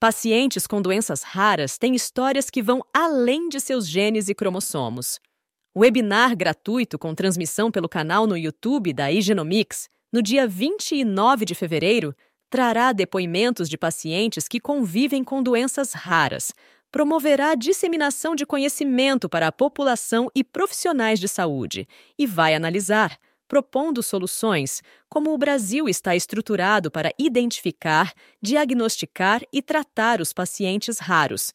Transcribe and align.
Pacientes 0.00 0.66
com 0.66 0.80
doenças 0.80 1.22
raras 1.22 1.76
têm 1.76 1.94
histórias 1.94 2.48
que 2.48 2.62
vão 2.62 2.82
além 2.90 3.50
de 3.50 3.60
seus 3.60 3.86
genes 3.86 4.30
e 4.30 4.34
cromossomos. 4.34 5.20
Webinar 5.76 6.34
gratuito 6.34 6.98
com 6.98 7.14
transmissão 7.14 7.70
pelo 7.70 7.86
canal 7.86 8.26
no 8.26 8.34
YouTube 8.34 8.94
da 8.94 9.12
Igenomics, 9.12 9.90
no 10.10 10.22
dia 10.22 10.48
29 10.48 11.44
de 11.44 11.54
fevereiro, 11.54 12.16
trará 12.48 12.94
depoimentos 12.94 13.68
de 13.68 13.76
pacientes 13.76 14.48
que 14.48 14.58
convivem 14.58 15.22
com 15.22 15.42
doenças 15.42 15.92
raras, 15.92 16.54
promoverá 16.90 17.50
a 17.50 17.54
disseminação 17.54 18.34
de 18.34 18.46
conhecimento 18.46 19.28
para 19.28 19.48
a 19.48 19.52
população 19.52 20.30
e 20.34 20.42
profissionais 20.42 21.20
de 21.20 21.28
saúde 21.28 21.86
e 22.18 22.26
vai 22.26 22.54
analisar 22.54 23.18
propondo 23.50 24.00
soluções, 24.00 24.80
como 25.08 25.34
o 25.34 25.36
Brasil 25.36 25.88
está 25.88 26.14
estruturado 26.14 26.88
para 26.88 27.12
identificar, 27.18 28.14
diagnosticar 28.40 29.42
e 29.52 29.60
tratar 29.60 30.20
os 30.20 30.32
pacientes 30.32 31.00
raros. 31.00 31.52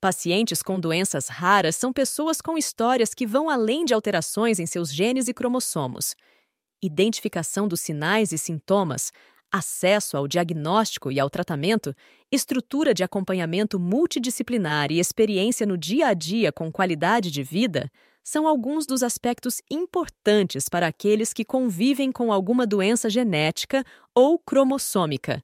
Pacientes 0.00 0.60
com 0.60 0.80
doenças 0.80 1.28
raras 1.28 1.76
são 1.76 1.92
pessoas 1.92 2.40
com 2.40 2.58
histórias 2.58 3.14
que 3.14 3.24
vão 3.24 3.48
além 3.48 3.84
de 3.84 3.94
alterações 3.94 4.58
em 4.58 4.66
seus 4.66 4.92
genes 4.92 5.28
e 5.28 5.32
cromossomos. 5.32 6.16
Identificação 6.82 7.68
dos 7.68 7.80
sinais 7.80 8.32
e 8.32 8.38
sintomas, 8.38 9.12
acesso 9.48 10.16
ao 10.16 10.26
diagnóstico 10.26 11.12
e 11.12 11.20
ao 11.20 11.30
tratamento, 11.30 11.94
estrutura 12.28 12.92
de 12.92 13.04
acompanhamento 13.04 13.78
multidisciplinar 13.78 14.90
e 14.90 14.98
experiência 14.98 15.64
no 15.64 15.78
dia 15.78 16.08
a 16.08 16.12
dia 16.12 16.50
com 16.50 16.72
qualidade 16.72 17.30
de 17.30 17.44
vida 17.44 17.88
são 18.26 18.48
alguns 18.48 18.86
dos 18.86 19.04
aspectos 19.04 19.62
importantes 19.70 20.68
para 20.68 20.88
aqueles 20.88 21.32
que 21.32 21.44
convivem 21.44 22.10
com 22.10 22.32
alguma 22.32 22.66
doença 22.66 23.08
genética 23.08 23.84
ou 24.12 24.36
cromossômica. 24.36 25.40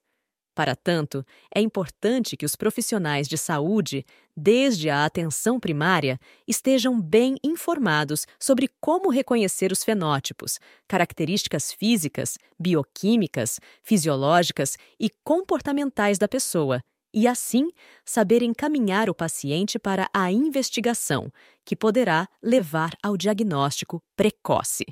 Para 0.53 0.75
tanto, 0.75 1.25
é 1.55 1.61
importante 1.61 2.37
que 2.37 2.45
os 2.45 2.57
profissionais 2.57 3.29
de 3.29 3.39
saúde, 3.39 4.05
desde 4.37 4.91
a 4.91 5.05
atenção 5.05 5.61
primária, 5.61 6.19
estejam 6.47 7.01
bem 7.01 7.37
informados 7.45 8.27
sobre 8.39 8.69
como 8.81 9.11
reconhecer 9.11 9.71
os 9.71 9.85
fenótipos, 9.85 10.59
características 10.89 11.73
físicas, 11.73 12.37
bioquímicas, 12.59 13.61
fisiológicas 13.81 14.77
e 14.99 15.09
comportamentais 15.25 16.19
da 16.19 16.27
pessoa 16.27 16.83
e, 17.13 17.27
assim, 17.27 17.71
saber 18.05 18.43
encaminhar 18.43 19.11
o 19.11 19.15
paciente 19.15 19.79
para 19.79 20.09
a 20.13 20.31
investigação, 20.33 21.31
que 21.65 21.77
poderá 21.77 22.29
levar 22.43 22.97
ao 23.03 23.17
diagnóstico 23.17 24.03
precoce. 24.17 24.85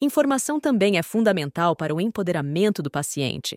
Informação 0.00 0.58
também 0.58 0.98
é 0.98 1.02
fundamental 1.02 1.76
para 1.76 1.94
o 1.94 2.00
empoderamento 2.00 2.82
do 2.82 2.90
paciente. 2.90 3.56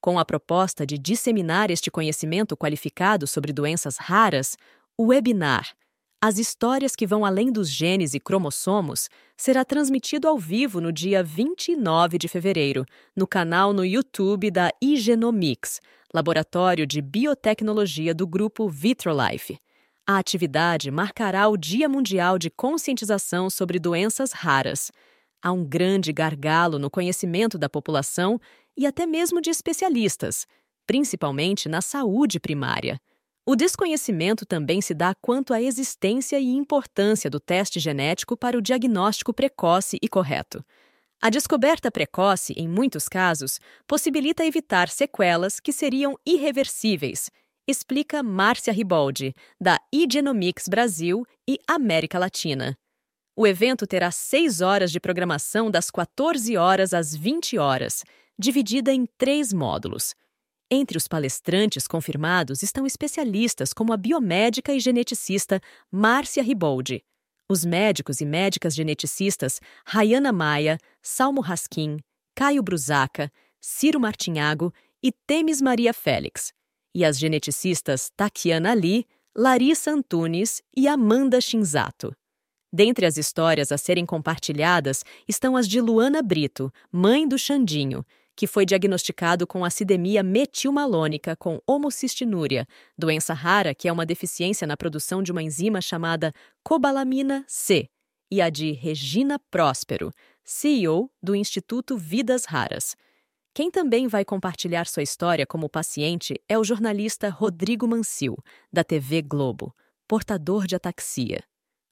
Com 0.00 0.18
a 0.18 0.24
proposta 0.24 0.86
de 0.86 0.98
disseminar 0.98 1.70
este 1.70 1.90
conhecimento 1.90 2.56
qualificado 2.56 3.26
sobre 3.26 3.52
doenças 3.52 3.96
raras, 3.96 4.56
o 4.96 5.06
webinar 5.06 5.74
As 6.20 6.38
Histórias 6.38 6.96
que 6.96 7.06
Vão 7.06 7.24
Além 7.24 7.52
dos 7.52 7.70
Genes 7.70 8.14
e 8.14 8.20
Cromossomos 8.20 9.08
será 9.36 9.64
transmitido 9.64 10.26
ao 10.26 10.38
vivo 10.38 10.80
no 10.80 10.90
dia 10.90 11.22
29 11.22 12.18
de 12.18 12.26
fevereiro, 12.26 12.84
no 13.14 13.26
canal 13.26 13.72
no 13.72 13.84
YouTube 13.84 14.50
da 14.50 14.70
Igenomics 14.82 15.80
laboratório 16.16 16.86
de 16.86 17.02
biotecnologia 17.02 18.14
do 18.14 18.26
grupo 18.26 18.68
Vitrolife. 18.68 19.58
A 20.06 20.18
atividade 20.18 20.90
marcará 20.90 21.46
o 21.48 21.56
Dia 21.56 21.88
Mundial 21.88 22.38
de 22.38 22.48
Conscientização 22.48 23.50
sobre 23.50 23.78
Doenças 23.78 24.32
Raras. 24.32 24.90
Há 25.42 25.52
um 25.52 25.64
grande 25.64 26.12
gargalo 26.12 26.78
no 26.78 26.88
conhecimento 26.88 27.58
da 27.58 27.68
população 27.68 28.40
e 28.76 28.86
até 28.86 29.04
mesmo 29.04 29.40
de 29.42 29.50
especialistas, 29.50 30.46
principalmente 30.86 31.68
na 31.68 31.82
saúde 31.82 32.40
primária. 32.40 32.98
O 33.48 33.54
desconhecimento 33.54 34.44
também 34.44 34.80
se 34.80 34.92
dá 34.92 35.14
quanto 35.14 35.54
à 35.54 35.62
existência 35.62 36.36
e 36.40 36.48
importância 36.48 37.30
do 37.30 37.38
teste 37.38 37.78
genético 37.78 38.36
para 38.36 38.58
o 38.58 38.60
diagnóstico 38.60 39.32
precoce 39.32 39.98
e 40.02 40.08
correto. 40.08 40.64
A 41.22 41.30
descoberta 41.30 41.88
precoce, 41.88 42.52
em 42.56 42.66
muitos 42.66 43.08
casos, 43.08 43.60
possibilita 43.86 44.44
evitar 44.44 44.88
sequelas 44.88 45.60
que 45.60 45.72
seriam 45.72 46.18
irreversíveis, 46.26 47.30
explica 47.68 48.20
Márcia 48.20 48.72
Riboldi, 48.72 49.32
da 49.60 49.78
iGenomics 49.92 50.66
Brasil 50.66 51.24
e 51.48 51.56
América 51.68 52.18
Latina. 52.18 52.76
O 53.36 53.46
evento 53.46 53.86
terá 53.86 54.10
seis 54.10 54.60
horas 54.60 54.90
de 54.90 54.98
programação 54.98 55.70
das 55.70 55.88
14 55.88 56.56
horas 56.56 56.92
às 56.92 57.14
20 57.14 57.58
horas, 57.58 58.02
dividida 58.36 58.92
em 58.92 59.06
três 59.16 59.52
módulos. 59.52 60.16
Entre 60.70 60.98
os 60.98 61.06
palestrantes 61.06 61.86
confirmados 61.86 62.62
estão 62.62 62.84
especialistas 62.84 63.72
como 63.72 63.92
a 63.92 63.96
biomédica 63.96 64.74
e 64.74 64.80
geneticista 64.80 65.60
Márcia 65.92 66.42
Riboldi, 66.42 67.04
os 67.48 67.64
médicos 67.64 68.20
e 68.20 68.26
médicas 68.26 68.74
geneticistas 68.74 69.60
Rayana 69.86 70.32
Maia, 70.32 70.78
Salmo 71.00 71.40
Raskin, 71.40 71.98
Caio 72.34 72.62
Brusaca, 72.62 73.30
Ciro 73.60 74.00
Martinhago 74.00 74.72
e 75.00 75.12
Temes 75.12 75.62
Maria 75.62 75.94
Félix, 75.94 76.52
e 76.92 77.04
as 77.04 77.16
geneticistas 77.16 78.10
Takiana 78.16 78.72
Ali, 78.72 79.06
Larissa 79.36 79.92
Antunes 79.92 80.60
e 80.76 80.88
Amanda 80.88 81.40
Shinzato. 81.40 82.12
Dentre 82.72 83.06
as 83.06 83.16
histórias 83.16 83.70
a 83.70 83.78
serem 83.78 84.04
compartilhadas 84.04 85.04
estão 85.28 85.56
as 85.56 85.68
de 85.68 85.80
Luana 85.80 86.22
Brito, 86.22 86.72
mãe 86.90 87.28
do 87.28 87.38
Xandinho, 87.38 88.04
que 88.36 88.46
foi 88.46 88.66
diagnosticado 88.66 89.46
com 89.46 89.64
acidemia 89.64 90.22
metilmalônica 90.22 91.34
com 91.34 91.58
homocistinúria, 91.66 92.66
doença 92.96 93.32
rara 93.32 93.74
que 93.74 93.88
é 93.88 93.92
uma 93.92 94.04
deficiência 94.04 94.66
na 94.66 94.76
produção 94.76 95.22
de 95.22 95.32
uma 95.32 95.42
enzima 95.42 95.80
chamada 95.80 96.32
cobalamina 96.62 97.44
C, 97.48 97.88
e 98.30 98.42
a 98.42 98.50
de 98.50 98.72
Regina 98.72 99.38
Próspero, 99.50 100.12
CEO 100.44 101.10
do 101.22 101.34
Instituto 101.34 101.96
Vidas 101.96 102.44
Raras. 102.44 102.94
Quem 103.54 103.70
também 103.70 104.06
vai 104.06 104.24
compartilhar 104.24 104.86
sua 104.86 105.02
história 105.02 105.46
como 105.46 105.68
paciente 105.68 106.38
é 106.46 106.58
o 106.58 106.64
jornalista 106.64 107.30
Rodrigo 107.30 107.88
Mancil, 107.88 108.36
da 108.70 108.84
TV 108.84 109.22
Globo, 109.22 109.74
portador 110.06 110.66
de 110.66 110.76
ataxia. 110.76 111.42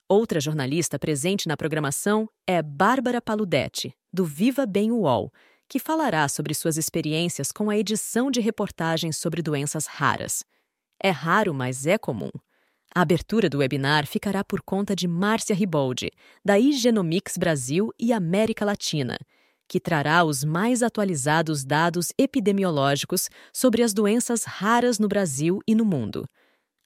Outra 0.06 0.38
jornalista 0.38 0.99
presente 0.99 1.49
na 1.49 1.56
programação 1.56 2.28
é 2.47 2.62
Bárbara 2.62 3.22
Paludetti, 3.22 3.94
do 4.12 4.26
Viva 4.26 4.66
Bem 4.66 4.93
UOL, 4.93 5.32
que 5.69 5.78
falará 5.78 6.28
sobre 6.28 6.54
suas 6.54 6.76
experiências 6.76 7.50
com 7.50 7.70
a 7.70 7.76
edição 7.76 8.30
de 8.30 8.41
reportagens 8.41 9.16
sobre 9.16 9.42
doenças 9.42 9.86
raras. 9.86 10.44
É 11.02 11.10
raro, 11.10 11.52
mas 11.52 11.86
é 11.86 11.98
comum. 11.98 12.30
A 12.94 13.00
abertura 13.00 13.50
do 13.50 13.58
webinar 13.58 14.06
ficará 14.06 14.44
por 14.44 14.62
conta 14.62 14.94
de 14.94 15.08
Márcia 15.08 15.54
Riboldi, 15.54 16.10
da 16.44 16.58
Igenomics 16.58 17.36
Brasil 17.36 17.91
e 17.98 18.12
América 18.12 18.64
Latina, 18.64 19.19
que 19.69 19.80
trará 19.80 20.25
os 20.25 20.44
mais 20.44 20.82
atualizados 20.82 21.64
dados 21.64 22.12
epidemiológicos 22.16 23.28
sobre 23.52 23.82
as 23.82 23.92
doenças 23.92 24.44
raras 24.44 24.98
no 24.98 25.08
Brasil 25.08 25.58
e 25.66 25.75
no 25.75 25.84
mundo. 25.84 26.28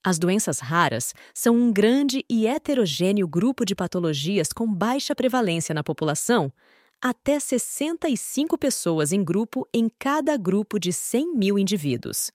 As 0.02 0.18
doenças 0.18 0.60
raras 0.60 1.12
são 1.34 1.54
um 1.54 1.72
grande 1.72 2.24
e 2.30 2.46
heterogêneo 2.46 3.28
grupo 3.28 3.64
de 3.64 3.74
patologias 3.74 4.52
com 4.52 4.72
baixa 4.72 5.14
prevalência 5.14 5.74
na 5.74 5.84
população, 5.84 6.50
até 7.00 7.38
65 7.38 8.58
pessoas 8.58 9.12
em 9.12 9.22
grupo 9.22 9.68
em 9.72 9.88
cada 9.98 10.36
grupo 10.36 10.78
de 10.78 10.92
100 10.92 11.36
mil 11.36 11.58
indivíduos. 11.58 12.30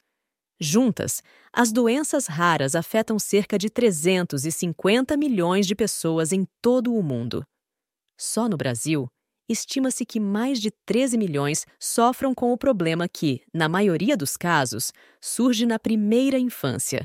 Juntas, 0.59 1.21
as 1.51 1.71
doenças 1.71 2.27
raras 2.27 2.73
afetam 2.73 3.19
cerca 3.19 3.57
de 3.57 3.69
350 3.69 5.17
milhões 5.17 5.67
de 5.67 5.75
pessoas 5.75 6.31
em 6.31 6.47
todo 6.61 6.93
o 6.93 7.03
mundo. 7.03 7.43
Só 8.17 8.47
no 8.47 8.55
Brasil, 8.55 9.07
estima-se 9.49 10.05
que 10.05 10.19
mais 10.19 10.61
de 10.61 10.71
13 10.85 11.17
milhões 11.17 11.65
sofram 11.77 12.33
com 12.33 12.53
o 12.53 12.57
problema 12.57 13.09
que, 13.09 13.41
na 13.53 13.67
maioria 13.67 14.15
dos 14.15 14.37
casos, 14.37 14.93
surge 15.19 15.65
na 15.65 15.77
primeira 15.77 16.39
infância. 16.39 17.03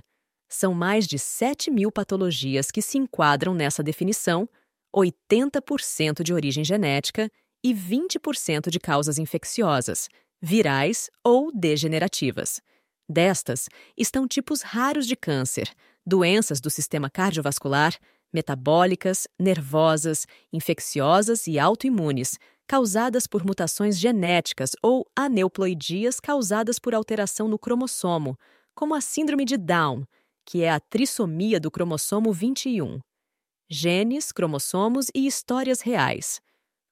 São 0.49 0.73
mais 0.73 1.07
de 1.07 1.19
7 1.19 1.71
mil 1.71 1.91
patologias 1.91 2.71
que 2.71 2.81
se 2.81 2.97
enquadram 2.97 3.53
nessa 3.53 3.83
definição, 3.83 4.49
80% 4.95 6.23
de 6.23 6.33
origem 6.33 6.65
genética 6.65 7.31
e 7.65 7.75
20% 7.75 8.71
de 8.71 8.79
causas 8.79 9.19
infecciosas, 9.19 10.09
virais 10.41 11.11
ou 11.25 11.51
degenerativas. 11.53 12.61
Destas 13.09 13.69
estão 13.97 14.29
tipos 14.29 14.63
raros 14.63 15.07
de 15.07 15.17
câncer, 15.17 15.73
doenças 16.07 16.61
do 16.61 16.71
sistema 16.71 17.09
cardiovascular, 17.09 17.97
metabólicas, 18.33 19.27
nervosas, 19.39 20.27
infecciosas 20.53 21.47
e 21.47 21.59
autoimunes, 21.59 22.39
causadas 22.67 23.27
por 23.27 23.45
mutações 23.45 23.99
genéticas 23.99 24.73
ou 24.83 25.07
aneuploidias 25.17 26.21
causadas 26.21 26.79
por 26.79 26.95
alteração 26.95 27.49
no 27.49 27.59
cromossomo, 27.59 28.39
como 28.75 28.95
a 28.95 29.01
síndrome 29.01 29.45
de 29.45 29.57
Down, 29.57 30.05
que 30.45 30.63
é 30.63 30.71
a 30.71 30.79
trissomia 30.79 31.59
do 31.59 31.71
cromossomo 31.71 32.33
21. 32.33 33.01
Genes, 33.71 34.33
cromossomos 34.33 35.07
e 35.15 35.27
histórias 35.27 35.81
reais. 35.81 36.41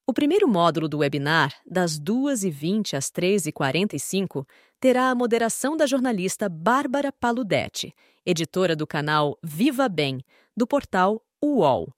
O 0.09 0.13
primeiro 0.13 0.47
módulo 0.47 0.89
do 0.89 0.99
webinar, 0.99 1.53
das 1.67 1.99
2h20 1.99 2.95
às 2.97 3.11
3h45, 3.11 4.47
terá 4.79 5.11
a 5.11 5.15
moderação 5.17 5.77
da 5.77 5.85
jornalista 5.85 6.49
Bárbara 6.49 7.11
Paludetti, 7.11 7.93
editora 8.25 8.77
do 8.77 8.87
canal 8.87 9.37
Viva 9.43 9.89
Bem, 9.89 10.25
do 10.57 10.65
portal 10.65 11.21
UOL. 11.43 11.93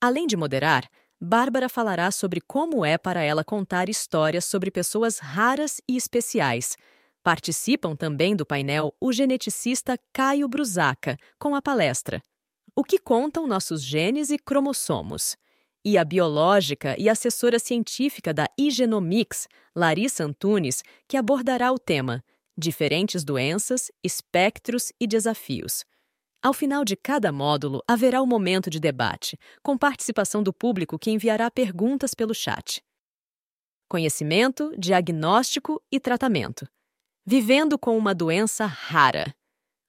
Além 0.00 0.24
de 0.28 0.36
moderar, 0.36 0.88
Bárbara 1.20 1.68
falará 1.68 2.12
sobre 2.12 2.40
como 2.40 2.84
é 2.84 2.96
para 2.96 3.24
ela 3.24 3.42
contar 3.42 3.88
histórias 3.88 4.44
sobre 4.44 4.70
pessoas 4.70 5.18
raras 5.18 5.80
e 5.88 5.96
especiais. 5.96 6.76
Participam 7.24 7.96
também 7.96 8.36
do 8.36 8.46
painel 8.46 8.94
o 9.00 9.12
geneticista 9.12 9.98
Caio 10.12 10.46
Brusaca, 10.46 11.18
com 11.40 11.56
a 11.56 11.60
palestra 11.60 12.22
O 12.76 12.84
que 12.84 13.00
contam 13.00 13.48
nossos 13.48 13.82
genes 13.82 14.30
e 14.30 14.38
cromossomos? 14.38 15.36
E 15.84 15.96
a 15.96 16.04
biológica 16.04 16.94
e 16.98 17.08
assessora 17.08 17.58
científica 17.58 18.32
da 18.34 18.48
Igenomics, 18.58 19.48
Larissa 19.74 20.24
Antunes, 20.24 20.82
que 21.06 21.16
abordará 21.16 21.72
o 21.72 21.78
tema 21.78 22.22
Diferentes 22.56 23.22
doenças, 23.22 23.88
espectros 24.02 24.92
e 25.00 25.06
desafios. 25.06 25.84
Ao 26.42 26.52
final 26.52 26.84
de 26.84 26.96
cada 26.96 27.30
módulo, 27.30 27.80
haverá 27.86 28.20
um 28.20 28.26
momento 28.26 28.68
de 28.68 28.80
debate, 28.80 29.38
com 29.62 29.78
participação 29.78 30.42
do 30.42 30.52
público 30.52 30.98
que 30.98 31.10
enviará 31.10 31.50
perguntas 31.50 32.14
pelo 32.14 32.34
chat. 32.34 32.82
Conhecimento, 33.88 34.72
diagnóstico 34.76 35.80
e 35.90 36.00
tratamento. 36.00 36.68
Vivendo 37.24 37.78
com 37.78 37.96
uma 37.96 38.14
doença 38.14 38.66
rara. 38.66 39.32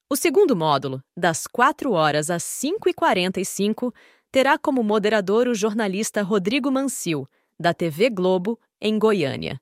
O 0.08 0.16
segundo 0.16 0.56
módulo, 0.56 1.02
das 1.16 1.46
4 1.46 1.92
horas 1.92 2.30
às 2.30 2.42
5h45, 2.42 3.92
terá 4.30 4.58
como 4.58 4.82
moderador 4.82 5.48
o 5.48 5.54
jornalista 5.54 6.22
Rodrigo 6.22 6.70
Mancil, 6.70 7.26
da 7.58 7.74
TV 7.74 8.10
Globo, 8.10 8.58
em 8.80 8.98
Goiânia. 8.98 9.60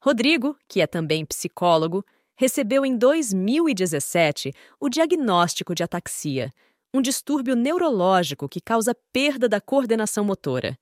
Rodrigo, 0.00 0.56
que 0.68 0.80
é 0.80 0.86
também 0.86 1.24
psicólogo, 1.24 2.04
recebeu 2.36 2.84
em 2.84 2.96
2017 2.96 4.52
o 4.80 4.88
diagnóstico 4.88 5.74
de 5.74 5.82
ataxia, 5.82 6.50
um 6.92 7.00
distúrbio 7.00 7.56
neurológico 7.56 8.48
que 8.48 8.60
causa 8.60 8.94
perda 9.12 9.48
da 9.48 9.60
coordenação 9.60 10.24
motora. 10.24 10.78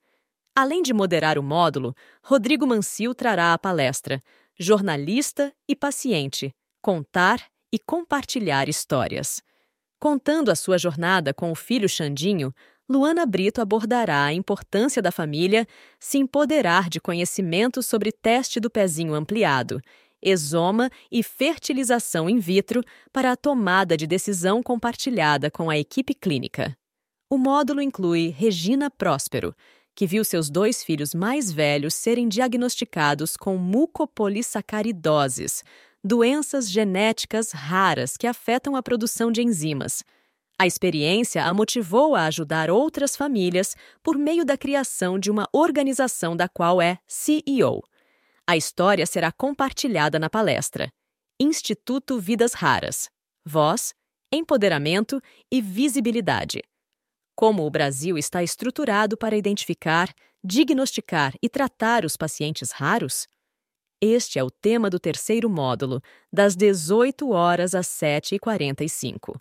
Além 0.55 0.83
de 0.83 0.93
moderar 0.93 1.37
o 1.39 1.43
módulo, 1.43 1.95
Rodrigo 2.23 2.67
Mancil 2.67 3.15
trará 3.15 3.53
a 3.53 3.57
palestra 3.57 4.21
Jornalista 4.57 5.51
e 5.67 5.75
Paciente 5.75 6.53
Contar 6.81 7.43
e 7.71 7.79
Compartilhar 7.79 8.69
Histórias. 8.69 9.41
Contando 9.99 10.51
a 10.51 10.55
sua 10.55 10.77
jornada 10.77 11.33
com 11.33 11.51
o 11.51 11.55
filho 11.55 11.89
Xandinho, 11.89 12.53
Luana 12.89 13.25
Brito 13.25 13.61
abordará 13.61 14.25
a 14.25 14.33
importância 14.33 15.01
da 15.01 15.09
família 15.11 15.65
se 15.99 16.17
empoderar 16.17 16.89
de 16.89 16.99
conhecimentos 16.99 17.85
sobre 17.85 18.11
teste 18.11 18.59
do 18.59 18.69
pezinho 18.69 19.13
ampliado, 19.13 19.79
exoma 20.21 20.89
e 21.11 21.23
fertilização 21.23 22.29
in 22.29 22.39
vitro 22.39 22.83
para 23.11 23.31
a 23.31 23.37
tomada 23.37 23.97
de 23.97 24.05
decisão 24.05 24.61
compartilhada 24.61 25.49
com 25.49 25.69
a 25.69 25.77
equipe 25.77 26.13
clínica. 26.13 26.77
O 27.29 27.37
módulo 27.37 27.81
inclui 27.81 28.27
Regina 28.29 28.91
Próspero, 28.91 29.55
que 29.95 30.05
viu 30.05 30.23
seus 30.23 30.49
dois 30.49 30.83
filhos 30.83 31.13
mais 31.13 31.51
velhos 31.51 31.93
serem 31.93 32.27
diagnosticados 32.27 33.37
com 33.37 33.57
mucopolissacaridoses, 33.57 35.63
doenças 36.03 36.67
genéticas 36.69 37.51
raras 37.51 38.17
que 38.17 38.27
afetam 38.27 38.75
a 38.75 38.83
produção 38.83 39.31
de 39.31 39.41
enzimas. 39.41 40.03
A 40.57 40.67
experiência 40.67 41.43
a 41.43 41.53
motivou 41.53 42.15
a 42.15 42.25
ajudar 42.25 42.69
outras 42.69 43.15
famílias 43.15 43.75
por 44.01 44.17
meio 44.17 44.45
da 44.45 44.57
criação 44.57 45.19
de 45.19 45.31
uma 45.31 45.47
organização 45.51 46.35
da 46.35 46.47
qual 46.47 46.81
é 46.81 46.99
CEO. 47.07 47.81
A 48.45 48.55
história 48.55 49.05
será 49.05 49.31
compartilhada 49.31 50.19
na 50.19 50.29
palestra 50.29 50.91
Instituto 51.39 52.19
Vidas 52.19 52.53
Raras 52.53 53.09
Voz, 53.45 53.93
Empoderamento 54.31 55.21
e 55.51 55.61
Visibilidade. 55.61 56.61
Como 57.35 57.65
o 57.65 57.69
Brasil 57.69 58.17
está 58.17 58.41
estruturado 58.41 59.17
para 59.17 59.35
identificar, 59.35 60.13
diagnosticar 60.43 61.33
e 61.41 61.49
tratar 61.49 62.05
os 62.05 62.15
pacientes 62.15 62.71
raros? 62.71 63.27
Este 63.99 64.39
é 64.39 64.43
o 64.43 64.51
tema 64.51 64.89
do 64.89 64.99
terceiro 64.99 65.49
módulo, 65.49 66.01
das 66.31 66.55
18 66.55 67.31
horas 67.31 67.73
às 67.73 67.87
7h45. 67.87 69.35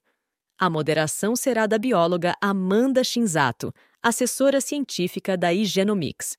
A 0.62 0.70
moderação 0.70 1.34
será 1.34 1.66
da 1.66 1.76
bióloga 1.76 2.36
Amanda 2.40 3.02
Shinzato, 3.02 3.74
assessora 4.00 4.60
científica 4.60 5.36
da 5.36 5.52
Igenomics. 5.52 6.38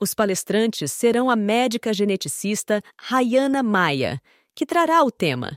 Os 0.00 0.14
palestrantes 0.14 0.90
serão 0.90 1.28
a 1.28 1.36
médica 1.36 1.92
geneticista 1.92 2.82
Rayana 2.98 3.62
Maia, 3.62 4.22
que 4.54 4.64
trará 4.64 5.04
o 5.04 5.10
tema 5.10 5.54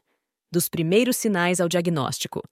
Dos 0.52 0.68
primeiros 0.68 1.16
sinais 1.16 1.62
ao 1.62 1.70
diagnóstico. 1.70 2.44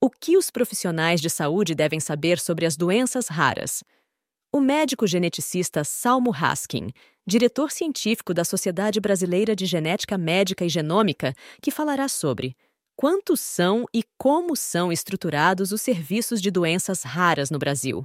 O 0.00 0.08
que 0.08 0.34
os 0.38 0.50
profissionais 0.50 1.20
de 1.20 1.28
saúde 1.28 1.74
devem 1.74 2.00
saber 2.00 2.38
sobre 2.38 2.64
as 2.64 2.74
doenças 2.74 3.28
raras? 3.28 3.84
O 4.50 4.62
médico 4.62 5.06
geneticista 5.06 5.84
Salmo 5.84 6.34
Haskin, 6.34 6.88
diretor 7.26 7.70
científico 7.70 8.32
da 8.32 8.46
Sociedade 8.46 8.98
Brasileira 8.98 9.54
de 9.54 9.66
Genética 9.66 10.16
Médica 10.16 10.64
e 10.64 10.70
Genômica, 10.70 11.34
que 11.60 11.70
falará 11.70 12.08
sobre 12.08 12.56
quantos 13.02 13.40
são 13.40 13.84
e 13.92 14.04
como 14.16 14.54
são 14.54 14.92
estruturados 14.92 15.72
os 15.72 15.82
serviços 15.82 16.40
de 16.40 16.52
doenças 16.52 17.02
raras 17.02 17.50
no 17.50 17.58
Brasil. 17.58 18.04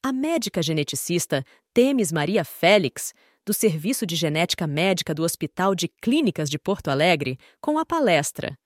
A 0.00 0.12
médica 0.12 0.62
geneticista 0.62 1.44
Temes 1.74 2.12
Maria 2.12 2.44
Félix, 2.44 3.12
do 3.44 3.52
Serviço 3.52 4.06
de 4.06 4.14
Genética 4.14 4.64
Médica 4.64 5.12
do 5.12 5.24
Hospital 5.24 5.74
de 5.74 5.88
Clínicas 5.88 6.48
de 6.48 6.56
Porto 6.56 6.86
Alegre, 6.86 7.36
com 7.60 7.76
a 7.80 7.84
palestra 7.84 8.56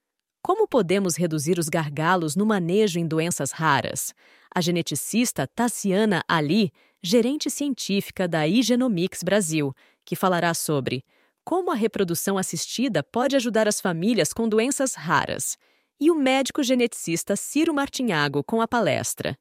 Como 0.43 0.69
podemos 0.69 1.17
reduzir 1.17 1.59
os 1.59 1.71
gargalos 1.71 2.37
no 2.37 2.45
manejo 2.45 2.99
em 2.99 3.09
doenças 3.09 3.51
raras? 3.51 4.13
A 4.55 4.61
geneticista 4.61 5.47
Tassiana 5.47 6.23
Ali, 6.29 6.71
gerente 7.03 7.49
científica 7.49 8.29
da 8.29 8.47
Igenomics 8.47 9.23
Brasil, 9.23 9.73
que 10.05 10.17
falará 10.17 10.53
sobre 10.53 11.03
como 11.47 11.71
a 11.71 11.77
reprodução 11.77 12.37
assistida 12.37 13.05
pode 13.05 13.37
ajudar 13.37 13.69
as 13.69 13.81
famílias 13.81 14.33
com 14.33 14.49
doenças 14.49 14.95
raras, 14.95 15.57
e 16.01 16.11
o 16.11 16.15
médico 16.17 16.61
geneticista 16.61 17.37
Ciro 17.37 17.73
Martinhago 17.73 18.43
com 18.43 18.61
a 18.61 18.67
palestra 18.67 19.39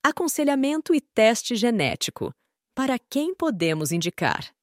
Aconselhamento 0.00 0.94
e 0.94 1.00
teste 1.00 1.56
genético. 1.56 2.32
Para 2.76 2.96
quem 2.96 3.34
podemos 3.34 3.90
indicar? 3.90 4.57